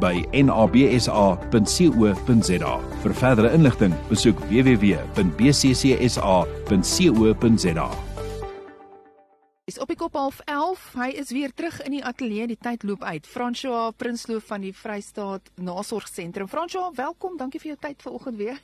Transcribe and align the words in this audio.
by 0.00 0.24
nabsa.co.za. 0.44 1.60
Vir 3.02 3.14
verdere 3.22 3.52
inligting, 3.54 3.94
besoek 4.08 4.38
www.bccsa.co.za. 4.50 5.08
Is 9.68 9.76
op 9.78 9.90
die 9.92 9.98
kop 10.00 10.14
half 10.16 10.40
11. 10.48 10.94
Hy 10.96 11.10
is 11.20 11.28
weer 11.36 11.52
terug 11.52 11.82
in 11.84 11.92
die 11.98 12.04
ateljee. 12.04 12.46
Die 12.48 12.56
tyd 12.56 12.86
loop 12.88 13.02
uit. 13.04 13.26
François 13.28 13.92
Prinsloo 13.96 14.40
van 14.40 14.64
die 14.64 14.72
Vrystaat 14.72 15.50
Nasorgsentrum. 15.60 16.48
François, 16.48 16.88
welkom. 16.96 17.36
Dankie 17.36 17.60
vir 17.60 17.74
jou 17.74 17.80
tyd 17.82 18.00
vanoggend 18.02 18.40
weer. 18.40 18.56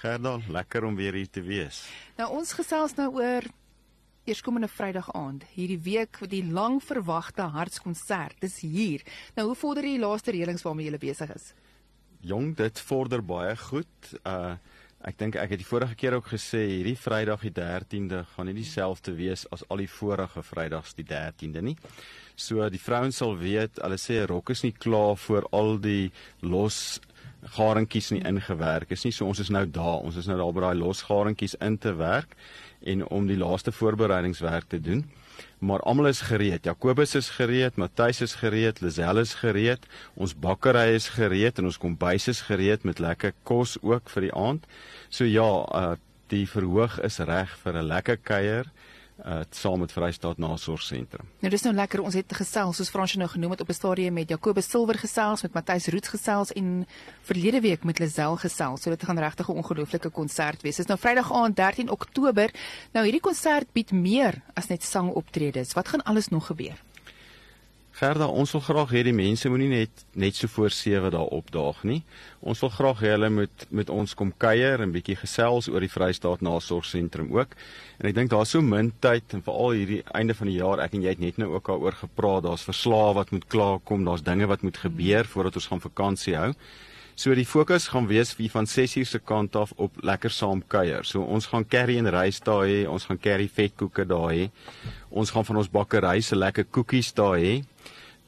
Gerda, 0.00 0.38
lekker 0.48 0.84
om 0.88 0.96
weer 0.96 1.12
hier 1.14 1.28
te 1.30 1.44
wees. 1.44 1.84
Nou 2.16 2.30
ons 2.38 2.52
gesels 2.56 2.96
nou 2.96 3.12
oor 3.20 3.44
eerskomende 4.24 4.68
Vrydag 4.70 5.10
aand. 5.16 5.44
Hierdie 5.54 5.80
week 5.82 6.20
die 6.30 6.44
lang 6.44 6.80
verwagte 6.84 7.48
hartskonsert. 7.54 8.38
Dis 8.40 8.60
hier. 8.62 9.02
Nou 9.36 9.48
hoe 9.50 9.58
vorder 9.58 9.86
die 9.86 9.98
laaste 9.98 10.34
reëlings 10.34 10.62
waarmee 10.66 10.90
jy 10.90 11.00
besig 11.02 11.34
is? 11.34 11.52
Jong, 12.22 12.52
dit 12.56 12.84
vorder 12.86 13.24
baie 13.24 13.56
goed. 13.68 14.14
Uh 14.22 14.54
ek 15.02 15.16
dink 15.18 15.34
ek 15.34 15.50
het 15.50 15.58
die 15.58 15.66
vorige 15.66 15.96
keer 15.98 16.14
ook 16.14 16.28
gesê 16.30 16.60
hierdie 16.62 16.94
Vrydag 16.94 17.42
die 17.42 17.50
13de 17.56 18.20
gaan 18.36 18.46
nie 18.46 18.54
dieselfde 18.54 19.16
wees 19.18 19.42
as 19.50 19.64
al 19.66 19.82
die 19.82 19.88
vorige 19.90 20.44
Vrydags 20.46 20.94
die 20.94 21.02
13de 21.02 21.62
nie. 21.66 21.74
So 22.38 22.68
die 22.70 22.78
vrouens 22.78 23.18
sal 23.18 23.34
weet, 23.40 23.80
hulle 23.82 23.98
sê 23.98 24.20
rok 24.30 24.52
is 24.54 24.62
nie 24.62 24.70
klaar 24.70 25.16
voor 25.18 25.48
al 25.50 25.80
die 25.82 26.12
los 26.46 27.00
garingkies 27.42 28.10
nie 28.14 28.22
ingewerk 28.28 28.90
is 28.90 29.04
nie. 29.04 29.12
So 29.12 29.26
ons 29.26 29.40
is 29.42 29.50
nou 29.50 29.64
daar. 29.66 30.02
Ons 30.06 30.16
is 30.16 30.28
nou 30.30 30.38
daar 30.38 30.52
by 30.54 30.60
daai 30.66 30.78
los 30.78 31.02
garingkies 31.08 31.56
in 31.60 31.78
te 31.78 31.94
werk 31.98 32.36
en 32.82 33.06
om 33.08 33.26
die 33.26 33.38
laaste 33.38 33.72
voorbereidingswerk 33.72 34.68
te 34.68 34.80
doen. 34.80 35.04
Maar 35.58 35.82
almal 35.86 36.10
is 36.10 36.20
gereed. 36.26 36.64
Jakobus 36.64 37.14
is 37.14 37.30
gereed, 37.38 37.76
Matthys 37.76 38.20
is 38.20 38.34
gereed, 38.34 38.80
Lisel 38.82 39.18
is 39.22 39.34
gereed, 39.38 39.86
ons 40.14 40.34
bakkery 40.34 40.94
is 40.94 41.08
gereed 41.14 41.58
en 41.58 41.70
ons 41.70 41.78
kombuis 41.78 42.28
is 42.28 42.42
gereed 42.48 42.82
met 42.84 42.98
lekker 42.98 43.34
kos 43.46 43.76
ook 43.82 44.10
vir 44.10 44.28
die 44.28 44.34
aand. 44.34 44.66
So 45.08 45.24
ja, 45.24 45.50
uh 45.66 45.94
die 46.32 46.46
verhoog 46.48 46.94
is 47.04 47.18
reg 47.20 47.50
vir 47.60 47.74
'n 47.76 47.88
lekker 47.88 48.16
kuier 48.16 48.66
uh 49.26 49.40
saam 49.50 49.78
met 49.78 49.92
Vrystaat 49.92 50.38
Nasorgsentrum. 50.38 51.26
Nou 51.38 51.50
dis 51.50 51.62
nou 51.62 51.74
lekker 51.74 52.00
ons 52.00 52.14
het 52.14 52.34
gesels 52.34 52.76
soos 52.76 52.90
Fransje 52.90 53.18
nou 53.18 53.28
genoem 53.30 53.50
het 53.50 53.60
op 53.60 53.68
'n 53.68 53.72
stadium 53.72 54.12
met 54.12 54.28
Jacobus 54.28 54.70
Silver 54.70 54.98
gesels 54.98 55.42
met 55.42 55.52
Matthys 55.52 55.86
Roots 55.86 56.08
gesels 56.08 56.52
en 56.52 56.86
verlede 57.22 57.60
week 57.60 57.84
met 57.84 57.98
Lazel 57.98 58.36
gesels. 58.36 58.82
So 58.82 58.90
dit 58.90 59.04
gaan 59.04 59.18
regtig 59.18 59.48
'n 59.48 59.52
ongelooflike 59.52 60.10
konsert 60.10 60.62
wees. 60.62 60.76
Dit 60.76 60.84
is 60.84 60.86
nou 60.86 60.98
Vrydag 60.98 61.32
aand 61.32 61.56
13 61.56 61.90
Oktober. 61.90 62.50
Nou 62.92 63.04
hierdie 63.04 63.20
konsert 63.20 63.72
bied 63.72 63.92
meer 63.92 64.42
as 64.54 64.66
net 64.66 64.82
sangoptredes. 64.82 65.72
Wat 65.72 65.88
gaan 65.88 66.02
alles 66.02 66.28
nog 66.28 66.46
gebeur? 66.46 66.82
Gerda, 67.92 68.24
ons 68.24 68.48
wil 68.56 68.62
graag 68.64 68.92
hê 68.96 69.02
die 69.04 69.12
mense 69.12 69.50
moenie 69.52 69.68
net 69.68 70.02
net 70.16 70.38
so 70.38 70.48
voor 70.48 70.72
7 70.72 71.10
daar 71.12 71.28
opdaag 71.36 71.82
nie. 71.84 71.98
Ons 72.40 72.62
wil 72.64 72.70
graag 72.72 73.02
hê 73.04 73.10
hulle 73.12 73.28
moet 73.28 73.66
met 73.68 73.90
ons 73.92 74.14
kom 74.16 74.30
kuier 74.44 74.80
en 74.80 74.94
bietjie 74.94 75.18
gesels 75.20 75.68
oor 75.68 75.84
die 75.84 75.90
Vrystaat 75.92 76.40
Nasorgsentrum 76.40 77.28
ook. 77.36 77.52
En 78.00 78.08
ek 78.08 78.16
dink 78.16 78.32
daar's 78.32 78.54
so 78.56 78.64
min 78.64 78.88
tyd 79.04 79.36
en 79.36 79.44
veral 79.44 79.76
hierdie 79.76 80.00
einde 80.16 80.36
van 80.38 80.48
die 80.48 80.56
jaar, 80.56 80.80
ek 80.80 80.96
en 80.96 81.04
jy 81.04 81.12
het 81.12 81.20
net 81.20 81.42
nou 81.42 81.50
ook 81.52 81.68
daaroor 81.68 81.98
gepraat, 82.00 82.46
daar's 82.48 82.64
verslae 82.64 83.12
wat 83.20 83.34
moet 83.36 83.44
klaarkom, 83.52 84.08
daar's 84.08 84.24
dinge 84.24 84.48
wat 84.48 84.64
moet 84.64 84.80
gebeur 84.86 85.28
voordat 85.28 85.60
ons 85.60 85.68
gaan 85.68 85.84
vakansie 85.84 86.36
hou. 86.40 86.54
So 87.14 87.34
die 87.34 87.46
fokus 87.46 87.88
gaan 87.92 88.06
wees 88.08 88.32
vir 88.34 88.48
van 88.50 88.66
6 88.66 88.96
uur 88.96 89.06
se 89.06 89.18
kant 89.18 89.56
af 89.56 89.72
op 89.76 89.98
lekker 90.02 90.30
saam 90.30 90.62
kuier. 90.66 91.04
So 91.04 91.22
ons 91.22 91.46
gaan 91.46 91.68
curry 91.68 91.98
en 91.98 92.10
rys 92.10 92.40
daar 92.40 92.64
hê, 92.66 92.86
ons 92.88 93.04
gaan 93.04 93.20
curry 93.20 93.48
vetkoeke 93.48 94.06
daar 94.08 94.32
hê. 94.32 94.48
Ons 95.10 95.30
gaan 95.30 95.44
van 95.44 95.56
ons 95.56 95.70
bakkery 95.70 96.20
se 96.20 96.36
lekker 96.36 96.64
koekies 96.70 97.12
daar 97.12 97.36
hê 97.38 97.62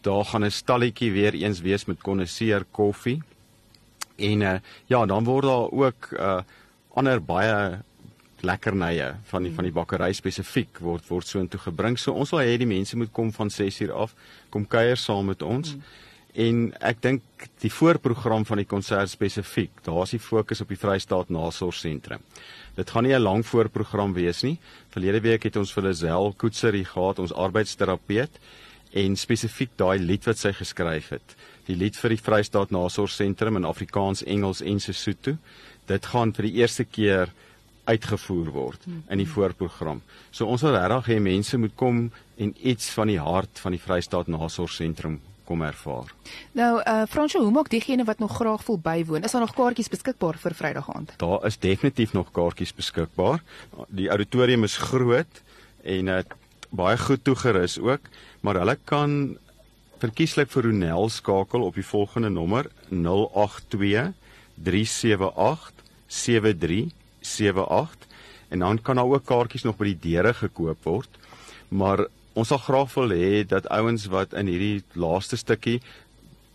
daar 0.04 0.24
gaan 0.24 0.44
'n 0.44 0.50
stalletjie 0.50 1.12
weer 1.12 1.34
eens 1.34 1.60
wees 1.60 1.84
met 1.84 2.02
kondenseer 2.02 2.64
koffie. 2.70 3.22
En 4.16 4.40
uh, 4.40 4.58
ja, 4.86 5.06
dan 5.06 5.24
word 5.24 5.44
daar 5.44 5.70
ook 5.70 6.08
uh 6.12 6.40
ander 6.94 7.24
baie 7.24 7.78
lekkernye 8.40 9.14
van 9.24 9.42
die 9.42 9.52
van 9.52 9.64
die 9.64 9.72
bakkery 9.72 10.12
spesifiek 10.12 10.78
word 10.78 11.08
word 11.08 11.26
so 11.26 11.38
intoe 11.38 11.60
gebring. 11.60 11.98
So 11.98 12.12
ons 12.12 12.30
wil 12.30 12.40
hê 12.40 12.56
die 12.56 12.66
mense 12.66 12.96
moet 12.96 13.12
kom 13.12 13.32
van 13.32 13.50
6uur 13.50 13.92
af, 13.92 14.14
kom 14.50 14.66
kuier 14.66 14.96
saam 14.96 15.26
met 15.26 15.42
ons. 15.42 15.74
Mm. 15.74 15.82
En 16.34 16.72
ek 16.82 16.98
dink 16.98 17.44
die 17.62 17.70
voorprogram 17.70 18.42
van 18.48 18.58
die 18.58 18.66
konsert 18.66 19.12
spesifiek, 19.12 19.70
daar's 19.86 20.16
die 20.16 20.22
fokus 20.22 20.64
op 20.64 20.72
die 20.72 20.78
Vrystaat 20.78 21.28
Nasorgsentrum. 21.30 22.24
Dit 22.74 22.90
gaan 22.90 23.04
nie 23.04 23.14
'n 23.14 23.22
lang 23.22 23.46
voorprogram 23.46 24.14
wees 24.14 24.42
nie. 24.42 24.58
Verlede 24.90 25.20
week 25.20 25.44
het 25.44 25.56
ons 25.56 25.72
vir 25.72 25.84
Lazel 25.84 26.34
Koetser 26.36 26.72
hier 26.72 26.86
gehad, 26.86 27.18
ons 27.18 27.32
arbeidsterapeut 27.32 28.30
en 28.92 29.16
spesifiek 29.16 29.70
daai 29.76 29.98
lied 29.98 30.24
wat 30.24 30.38
sy 30.38 30.52
geskryf 30.52 31.08
het. 31.08 31.36
Die 31.66 31.76
lied 31.76 31.96
vir 31.96 32.10
die 32.10 32.22
Vrystaat 32.22 32.70
Nasorgsentrum 32.70 33.56
in 33.56 33.64
Afrikaans, 33.64 34.24
Engels 34.24 34.60
en 34.60 34.80
Sesotho. 34.80 35.36
Dit 35.86 36.06
gaan 36.06 36.32
vir 36.32 36.42
die 36.42 36.54
eerste 36.54 36.84
keer 36.84 37.28
uitgevoer 37.86 38.50
word 38.50 38.80
in 39.10 39.18
die 39.18 39.26
voorprogram. 39.26 40.02
So 40.32 40.46
ons 40.46 40.62
wil 40.62 40.74
regtig 40.74 41.14
hê 41.14 41.20
mense 41.20 41.58
moet 41.58 41.76
kom 41.76 42.10
en 42.38 42.54
iets 42.60 42.90
van 42.90 43.06
die 43.06 43.20
hart 43.20 43.58
van 43.58 43.72
die 43.72 43.80
Vrystaat 43.80 44.26
Nasorgsentrum 44.26 45.20
kom 45.44 45.62
ervaar. 45.62 46.15
Nou, 46.53 46.81
uh 46.81 47.03
Fransjo, 47.09 47.43
hoe 47.43 47.53
maak 47.53 47.71
diegene 47.71 48.05
wat 48.05 48.19
nog 48.19 48.37
graag 48.37 48.66
wil 48.66 48.78
bywoon? 48.78 49.22
Is 49.22 49.32
daar 49.32 49.41
nog 49.41 49.55
kaartjies 49.55 49.88
beskikbaar 49.88 50.38
vir 50.38 50.55
Vrydag 50.55 50.94
aand? 50.94 51.12
Daar 51.16 51.47
is 51.47 51.59
definitief 51.59 52.12
nog 52.12 52.31
kaartjies 52.32 52.75
beskikbaar. 52.75 53.43
Die 53.88 54.09
auditorium 54.09 54.65
is 54.65 54.77
groot 54.77 55.43
en 55.82 56.06
uh 56.06 56.22
baie 56.75 56.99
goed 56.99 57.25
toegerus 57.25 57.78
ook 57.78 58.09
maar 58.44 58.59
hulle 58.60 58.77
kan 58.84 59.38
verkieslik 60.03 60.50
vir 60.53 60.66
Ronel 60.69 61.09
skakel 61.09 61.62
op 61.65 61.78
die 61.78 61.87
volgende 61.87 62.28
nommer 62.28 62.69
082 62.91 64.12
378 64.66 65.72
7378 66.06 68.05
en 68.53 68.59
dan 68.66 68.82
kan 68.82 69.00
daar 69.00 69.09
ook 69.09 69.25
kaartjies 69.25 69.65
nog 69.65 69.78
by 69.81 69.94
die 69.94 70.03
deure 70.11 70.34
gekoop 70.37 70.84
word. 70.84 71.09
Maar 71.69 72.06
ons 72.34 72.48
sal 72.48 72.58
graag 72.58 72.94
wil 72.94 73.14
hê 73.14 73.44
dat 73.46 73.68
ouens 73.70 74.06
wat 74.10 74.34
in 74.34 74.50
hierdie 74.50 74.82
laaste 74.98 75.36
stukkie 75.36 75.80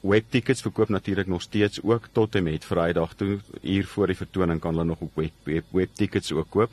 webtickets 0.02 0.62
verkoop 0.62 0.90
natuurlik 0.90 1.28
nog 1.28 1.42
steeds 1.42 1.82
ook 1.84 2.08
tot 2.12 2.36
en 2.36 2.44
met 2.44 2.66
Vrydag 2.66 3.14
toe 3.14 3.40
hier 3.62 3.88
voor 3.88 4.08
die 4.08 4.16
vertoning 4.16 4.60
kan 4.60 4.74
hulle 4.74 4.86
nog 4.86 5.00
op 5.00 5.16
web 5.16 5.66
webtickets 5.72 6.30
web 6.30 6.40
ook 6.40 6.50
koop. 6.50 6.72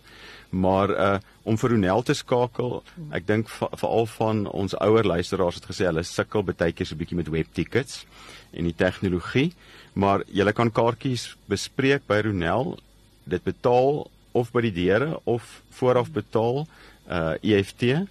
Maar 0.51 0.91
uh 0.91 1.19
om 1.47 1.59
vir 1.59 1.71
Ronel 1.71 2.03
te 2.03 2.15
skakel, 2.15 2.81
ek 3.15 3.27
dink 3.27 3.51
veral 3.55 4.07
van 4.11 4.41
ons 4.51 4.75
ouer 4.83 5.07
luisteraars 5.07 5.61
het 5.61 5.69
gesê 5.71 5.85
hulle 5.87 6.03
sukkel 6.03 6.43
baie 6.43 6.73
keer 6.73 6.87
so 6.87 6.95
'n 6.95 6.99
bietjie 6.99 7.17
met 7.17 7.31
webtickets 7.31 8.05
en 8.51 8.65
die 8.65 8.75
tegnologie, 8.75 9.53
maar 9.95 10.25
jy 10.27 10.53
kan 10.53 10.73
kaartjies 10.73 11.37
bespreek 11.47 12.03
by 12.07 12.21
Ronel. 12.27 12.79
Dit 13.25 13.45
betaal 13.45 14.11
of 14.33 14.51
by 14.53 14.61
die 14.61 14.73
deure 14.73 15.21
of 15.25 15.63
vooraf 15.71 16.11
betaal 16.11 16.67
uh 17.09 17.35
EFT 17.43 18.07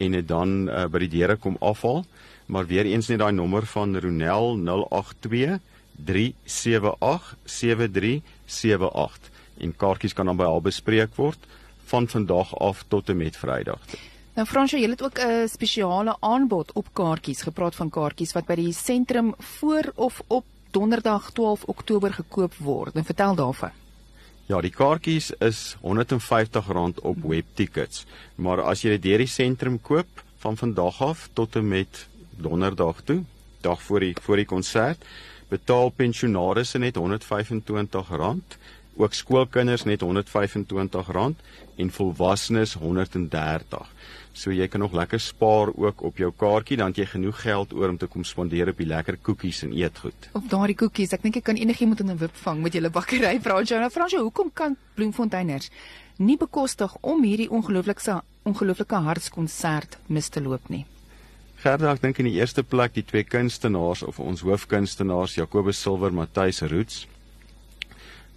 en 0.00 0.16
dit 0.16 0.28
dan 0.28 0.68
uh, 0.68 0.86
by 0.90 1.04
die 1.04 1.12
deure 1.18 1.36
kom 1.36 1.56
afhaal 1.60 2.04
maar 2.50 2.66
weer 2.66 2.88
eens 2.90 3.08
net 3.08 3.20
daai 3.22 3.32
nommer 3.32 3.66
van 3.66 3.96
Ronel 3.96 4.56
082 4.56 5.60
378 6.04 7.36
7378 7.44 9.30
en 9.60 9.76
kaartjies 9.76 10.16
kan 10.16 10.26
dan 10.26 10.38
by 10.40 10.48
haar 10.48 10.64
bespreek 10.64 11.14
word 11.20 11.50
van 11.90 12.08
vandag 12.08 12.54
af 12.58 12.84
tot 12.88 13.08
en 13.08 13.16
met 13.16 13.36
Vrydag. 13.36 13.82
Nou 14.34 14.46
Fransjo, 14.46 14.78
jy 14.78 14.88
het 14.90 15.02
ook 15.02 15.18
'n 15.18 15.48
spesiale 15.48 16.16
aanbod 16.20 16.72
op 16.72 16.86
kaartjies, 16.92 17.42
gepraat 17.42 17.74
van 17.74 17.90
kaartjies 17.90 18.32
wat 18.32 18.46
by 18.46 18.54
die 18.54 18.72
sentrum 18.72 19.34
voor 19.38 19.92
of 19.94 20.22
op 20.26 20.44
Donderdag 20.70 21.30
12 21.32 21.64
Oktober 21.64 22.12
gekoop 22.12 22.54
word. 22.54 22.94
En 22.94 23.04
vertel 23.04 23.34
daarvan. 23.34 23.70
Ja, 24.50 24.58
die 24.58 24.72
kaartjies 24.74 25.28
is 25.46 25.76
R150 25.78 26.96
op 27.06 27.18
webtickets, 27.22 28.02
maar 28.34 28.64
as 28.66 28.80
jy 28.82 28.96
dit 28.96 29.04
deur 29.04 29.22
die 29.22 29.30
sentrum 29.30 29.76
koop 29.78 30.24
van 30.42 30.56
vandag 30.58 30.96
af 31.06 31.28
tot 31.38 31.54
en 31.60 31.68
met 31.70 32.00
donderdag 32.34 33.04
toe, 33.06 33.20
dag 33.62 33.78
voor 33.86 34.02
die 34.02 34.16
voor 34.24 34.42
die 34.42 34.48
konsert, 34.50 35.06
betaal 35.52 35.92
pensionaars 35.94 36.74
net 36.82 36.98
R125 36.98 38.10
ook 39.00 39.14
skoolkinders 39.16 39.86
net 39.88 40.02
R125 40.04 41.34
en 41.80 41.90
volwassenes 41.90 42.76
R130. 42.76 43.86
So 44.32 44.52
jy 44.54 44.68
kan 44.70 44.80
nog 44.80 44.92
lekker 44.94 45.20
spaar 45.20 45.72
ook 45.74 46.02
op 46.06 46.20
jou 46.20 46.30
kaartjie 46.36 46.78
dan 46.78 46.92
jy 46.94 47.06
genoeg 47.10 47.40
geld 47.42 47.72
oor 47.74 47.90
om 47.90 47.98
te 47.98 48.06
kom 48.06 48.24
spandeer 48.24 48.70
op 48.70 48.78
die 48.78 48.86
lekker 48.86 49.18
koekies 49.18 49.64
en 49.66 49.72
eetgoed. 49.74 50.30
Op 50.38 50.46
daardie 50.50 50.76
koekies, 50.78 51.12
ek 51.16 51.24
dink 51.26 51.40
ek 51.40 51.48
kan 51.50 51.58
enigiemand 51.58 52.00
in 52.00 52.10
'n 52.10 52.18
wip 52.18 52.36
vang 52.44 52.62
met 52.62 52.72
julle 52.72 52.90
bakkery. 52.90 53.40
Fransjo, 53.46 53.78
nou 53.78 53.90
Fransjo, 53.90 54.22
hoekom 54.22 54.50
kan 54.54 54.76
Bloemfonteiners 54.94 55.70
nie 56.16 56.36
bekostig 56.36 56.96
om 57.00 57.24
hierdie 57.24 57.50
ongelooflike 57.50 58.22
ongelooflike 58.44 58.94
hartskonsert 58.94 59.98
mis 60.06 60.28
te 60.28 60.40
loop 60.40 60.68
nie? 60.68 60.86
Gerda, 61.60 61.92
ek 61.92 62.00
dink 62.00 62.18
in 62.18 62.24
die 62.24 62.38
eerste 62.40 62.62
plek 62.62 62.94
die 62.94 63.04
twee 63.04 63.24
kunstenaars 63.24 64.02
of 64.02 64.18
ons 64.18 64.40
hoofkunstenaars 64.40 65.34
Jacobus 65.34 65.80
Silver, 65.82 66.12
Matthys 66.12 66.62
Roots. 66.62 67.06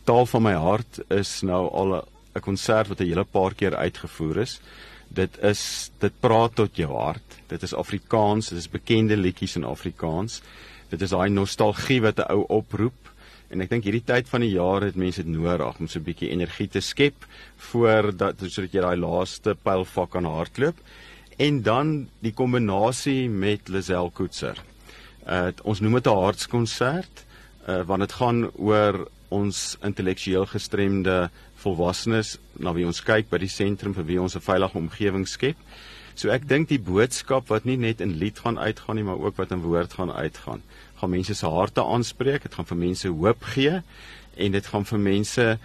Taal 0.04 0.26
van 0.26 0.42
my 0.44 0.54
hart 0.54 1.00
is 1.10 1.42
nou 1.42 1.70
al 1.72 2.04
'n 2.36 2.40
konsert 2.42 2.88
wat 2.88 3.00
'n 3.00 3.08
hele 3.08 3.24
paar 3.24 3.54
keer 3.54 3.76
uitgevoer 3.76 4.38
is 4.38 4.60
dit 5.14 5.38
is 5.46 5.64
dit 6.02 6.14
praat 6.24 6.56
tot 6.58 6.78
jou 6.78 6.90
hart. 6.96 7.40
Dit 7.52 7.64
is 7.66 7.76
Afrikaans, 7.78 8.50
dit 8.54 8.60
is 8.60 8.70
bekende 8.72 9.18
liedjies 9.18 9.58
in 9.60 9.68
Afrikaans. 9.68 10.42
Dit 10.90 11.02
is 11.06 11.14
daai 11.14 11.30
nostalgie 11.30 12.02
wat 12.02 12.20
'n 12.20 12.32
ou 12.34 12.46
oproep 12.50 12.98
en 13.50 13.62
ek 13.62 13.70
dink 13.70 13.84
hierdie 13.84 14.06
tyd 14.06 14.28
van 14.30 14.42
die 14.42 14.56
jaar 14.56 14.82
het 14.82 14.96
mense 14.96 15.22
dit 15.24 15.32
nodig 15.32 15.80
om 15.80 15.88
so 15.88 16.00
'n 16.00 16.04
bietjie 16.04 16.30
energie 16.30 16.68
te 16.68 16.82
skep 16.82 17.26
voor 17.72 18.12
dat 18.18 18.36
sodat 18.40 18.74
jy 18.74 18.82
daai 18.82 18.98
laaste 18.98 19.56
pylvak 19.64 20.10
kan 20.10 20.26
hardloop. 20.26 20.78
En 21.38 21.62
dan 21.62 22.10
die 22.22 22.34
kombinasie 22.34 23.30
met 23.30 23.70
Lisel 23.70 24.10
Koetser. 24.10 24.58
Uh 25.28 25.52
ons 25.64 25.80
noem 25.80 25.94
dit 25.94 26.08
'n 26.08 26.18
hartskonsert 26.18 27.26
uh 27.68 27.84
want 27.86 28.00
dit 28.00 28.12
gaan 28.12 28.52
oor 28.58 29.08
ons 29.34 29.64
intellektueel 29.84 30.46
gestremde 30.52 31.18
volwassenes 31.64 32.38
na 32.60 32.74
wie 32.78 32.86
ons 32.86 33.02
kyk 33.06 33.30
by 33.32 33.40
die 33.42 33.52
sentrum 33.52 33.96
vir 33.98 34.08
wie 34.12 34.22
ons 34.22 34.36
'n 34.36 34.46
veilige 34.46 34.78
omgewing 34.78 35.28
skep. 35.28 35.58
So 36.16 36.30
ek 36.30 36.48
dink 36.48 36.70
die 36.70 36.80
boodskap 36.80 37.50
wat 37.50 37.66
nie 37.66 37.78
net 37.78 38.02
in 38.02 38.18
lied 38.22 38.40
gaan 38.40 38.60
uitgaan 38.60 38.96
nie, 38.96 39.04
maar 39.04 39.18
ook 39.18 39.38
wat 39.38 39.52
in 39.52 39.66
woord 39.66 39.94
gaan 39.94 40.12
uitgaan, 40.12 40.62
gaan 41.00 41.10
mense 41.10 41.34
se 41.34 41.48
harte 41.48 41.82
aanspreek, 41.82 42.44
dit 42.44 42.54
gaan 42.54 42.66
vir 42.66 42.78
mense 42.78 43.08
hoop 43.08 43.44
gee 43.44 43.82
en 44.38 44.52
dit 44.52 44.66
gaan 44.66 44.86
vir 44.86 45.00
mense 45.00 45.58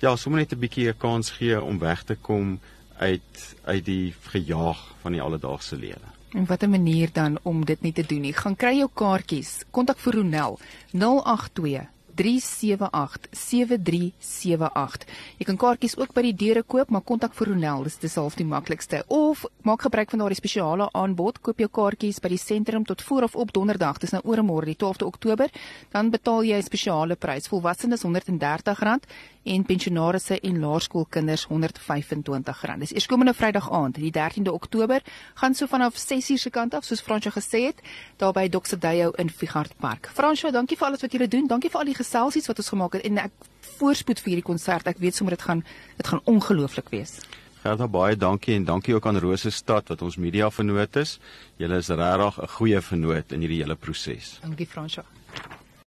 ja, 0.00 0.16
sommer 0.16 0.40
net 0.40 0.52
'n 0.52 0.60
bietjie 0.60 0.88
'n 0.88 0.98
kans 0.98 1.30
gee 1.30 1.62
om 1.62 1.78
weg 1.78 2.04
te 2.04 2.14
kom 2.14 2.60
uit 2.98 3.56
uit 3.64 3.84
die 3.84 4.14
gejaag 4.32 4.80
van 5.02 5.12
die 5.12 5.22
alledaagse 5.22 5.76
lewe. 5.76 6.08
En 6.32 6.46
wat 6.46 6.62
'n 6.62 6.70
manier 6.70 7.08
dan 7.12 7.38
om 7.42 7.64
dit 7.64 7.80
nie 7.82 7.92
te 7.92 8.06
doen 8.06 8.20
nie. 8.20 8.32
Gaan 8.32 8.56
kry 8.56 8.76
jou 8.76 8.90
kaartjies. 8.94 9.64
Kontak 9.70 9.98
vir 9.98 10.12
Ronel 10.14 10.58
082 10.92 11.88
3787378. 12.20 15.08
Jy 15.40 15.44
kan 15.48 15.56
kaartjies 15.56 15.96
ook 15.96 16.12
by 16.12 16.28
die 16.28 16.36
deure 16.36 16.60
koop, 16.62 16.90
maar 16.92 17.00
kontak 17.06 17.32
vir 17.38 17.46
Ronel, 17.48 17.84
dis 17.88 17.96
dis 18.02 18.16
half 18.20 18.36
die 18.36 18.44
maklikste. 18.44 19.04
Of 19.08 19.46
maak 19.64 19.80
gebruik 19.86 20.10
van 20.12 20.20
daardie 20.24 20.36
spesiale 20.36 20.90
aanbod, 20.92 21.40
koop 21.40 21.56
jou 21.62 21.70
kaartjies 21.80 22.20
by 22.20 22.28
die 22.34 22.42
sentrum 22.42 22.84
tot 22.84 23.00
voor 23.02 23.22
of 23.28 23.36
op 23.40 23.52
donderdag, 23.56 23.96
dis 24.02 24.12
nou 24.12 24.22
oor 24.28 24.40
môre 24.44 24.66
die 24.68 24.76
12de 24.76 25.06
Oktober, 25.08 25.48
dan 25.94 26.10
betaal 26.10 26.42
jy 26.44 26.56
'n 26.56 26.62
spesiale 26.62 27.16
prys. 27.16 27.48
Volwassenes 27.48 28.04
R130 28.04 29.00
en 29.42 29.64
pensionaarsse 29.64 30.40
en 30.40 30.60
laerskoolkinders 30.60 31.46
R125. 31.48 32.78
Dis 32.78 32.92
eerskomende 32.92 33.34
Vrydag 33.34 33.72
aand, 33.72 33.94
die 33.94 34.12
13de 34.12 34.52
Oktober, 34.52 35.02
gaan 35.34 35.54
so 35.54 35.66
vanaf 35.66 35.96
6:00 35.96 36.36
se 36.36 36.50
kant 36.50 36.74
af, 36.74 36.84
soos 36.84 37.00
Fransjo 37.00 37.30
gesê 37.30 37.66
het, 37.66 37.80
daar 38.16 38.32
by 38.32 38.48
Dr. 38.48 38.76
Deyo 38.78 39.10
in 39.10 39.30
Figart 39.30 39.72
Park. 39.78 40.10
Fransjo, 40.12 40.50
dankie 40.50 40.76
vir 40.76 40.86
alles 40.86 41.00
wat 41.00 41.12
jy 41.12 41.26
doen. 41.26 41.46
Dankie 41.46 41.70
vir 41.70 41.78
al 41.78 41.86
die 41.86 41.94
geselsies 42.10 42.48
wat 42.50 42.58
ons 42.58 42.72
gemaak 42.74 42.96
het 42.98 43.06
en 43.06 43.22
ek 43.22 43.50
voorspoed 43.78 44.18
vir 44.20 44.34
hierdie 44.34 44.46
konsert. 44.46 44.88
Ek 44.90 44.98
weet 44.98 45.14
sommer 45.14 45.36
dit 45.36 45.44
gaan 45.46 45.62
dit 45.96 46.06
gaan 46.06 46.22
ongelooflik 46.26 46.90
wees. 46.90 47.20
Gerda 47.62 47.86
baie 47.86 48.16
dankie 48.16 48.56
en 48.56 48.64
dankie 48.64 48.94
ook 48.96 49.06
aan 49.06 49.20
Rose 49.20 49.50
Stad 49.52 49.92
wat 49.92 50.02
ons 50.02 50.16
media 50.16 50.50
vernoot 50.50 50.96
is. 50.96 51.18
Julle 51.60 51.76
is 51.76 51.88
regtig 51.88 52.42
'n 52.42 52.48
goeie 52.56 52.80
vernoot 52.80 53.32
in 53.32 53.40
hierdie 53.40 53.62
hele 53.62 53.76
proses. 53.76 54.40
Dankie 54.42 54.66
Fransjo. 54.66 55.04